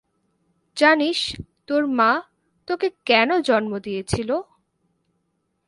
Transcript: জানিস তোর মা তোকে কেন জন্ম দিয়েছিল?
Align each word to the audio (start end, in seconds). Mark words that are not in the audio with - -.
জানিস 0.77 1.19
তোর 1.67 1.83
মা 1.97 2.11
তোকে 2.67 2.87
কেন 3.05 3.29
জন্ম 3.41 3.71
দিয়েছিল? 3.77 4.29